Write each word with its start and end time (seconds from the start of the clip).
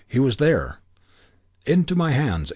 He 0.07 0.17
was 0.17 0.37
here! 0.37 0.79
"Into 1.67 1.93
my 1.95 2.09
hands! 2.09 2.49